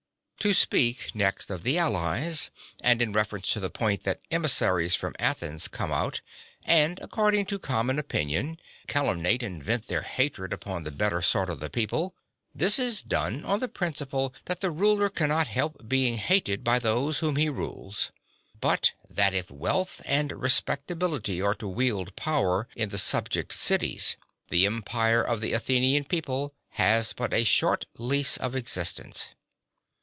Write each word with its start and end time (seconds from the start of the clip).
s.v. 0.43 0.49
To 0.53 0.59
speak 0.59 1.13
next 1.13 1.51
of 1.51 1.61
the 1.61 1.77
allies, 1.77 2.49
and 2.83 2.99
in 2.99 3.13
reference 3.13 3.53
to 3.53 3.59
the 3.59 3.69
point 3.69 4.01
that 4.05 4.21
emissaries 4.31 4.93
(33) 4.93 4.99
from 4.99 5.15
Athens 5.23 5.67
come 5.67 5.91
out, 5.91 6.21
and, 6.63 6.97
according 6.99 7.45
to 7.45 7.59
common 7.59 7.99
opinion, 7.99 8.57
calumniate 8.87 9.43
and 9.43 9.61
vent 9.61 9.85
their 9.85 10.01
hatred 10.01 10.49
(34) 10.49 10.55
upon 10.55 10.83
the 10.83 10.89
better 10.89 11.21
sort 11.21 11.47
of 11.47 11.71
people, 11.71 12.15
this 12.55 12.79
is 12.79 13.03
done 13.03 13.33
(35) 13.41 13.49
on 13.51 13.59
the 13.59 13.67
principle 13.67 14.33
that 14.45 14.61
the 14.61 14.71
ruler 14.71 15.11
cannot 15.11 15.45
help 15.47 15.87
being 15.87 16.17
hated 16.17 16.63
by 16.63 16.79
those 16.79 17.19
whom 17.19 17.35
he 17.35 17.47
rules; 17.47 18.09
but 18.59 18.93
that 19.07 19.35
if 19.35 19.51
wealth 19.51 20.01
and 20.05 20.31
respectability 20.31 21.39
are 21.39 21.53
to 21.53 21.67
wield 21.67 22.15
power 22.15 22.67
in 22.75 22.89
the 22.89 22.97
subject 22.97 23.53
cities 23.53 24.17
the 24.49 24.65
empire 24.65 25.21
of 25.21 25.39
the 25.39 25.53
Athenian 25.53 26.03
People 26.03 26.51
has 26.69 27.13
but 27.13 27.31
a 27.31 27.43
short 27.43 27.85
lease 27.99 28.37
of 28.37 28.55
existence. 28.55 29.35